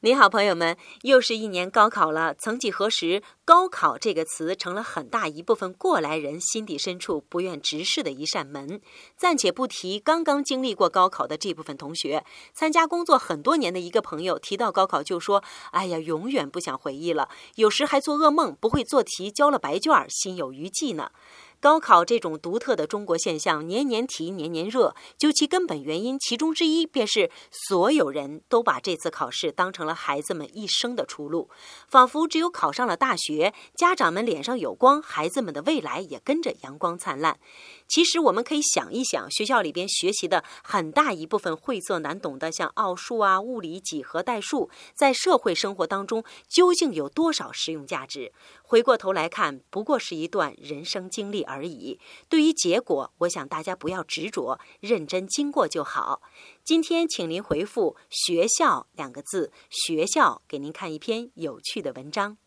[0.00, 2.32] 你好，朋友们，又是一年高考了。
[2.32, 8.80] 曾几何时，高考这个词成了很大一部分过来人心底深处不愿直视的一扇门。
[9.16, 12.24] 暂且不提刚刚经历过高考的这部分同学，
[12.54, 15.42] 参加工作很多年的一个朋友提到高考就说
[15.72, 21.10] ：“哎呀，永远不想回忆了，有时还做噩梦，不会做题，交了白卷，心有余悸呢。”
[21.60, 24.94] 高考这种独特的中国现象，年年提，年年热。
[25.16, 31.50] 究其根本原因，其中之一便是所有人都把这次考试当成了孩子们一生的出路，
[31.88, 37.40] 仿佛只有考上了大学，家长们脸上有光，孩子们的未来也跟着阳光灿烂。
[37.88, 48.32] 其实，我们可以想一想，学校里边学习的很大一部分晦涩难懂的，像奥数啊、物理、几何、代数，在社会生活当中究竟有多少实用价值？
[48.62, 51.47] 回过头来看，不过是一段人生经历。
[51.48, 51.98] 而已。
[52.28, 56.22] 对于结果，我想大家不要执着，认真经过就好。
[56.62, 62.38] 今天，请您回复“学校”两个字，学校给您看一篇有趣的文章。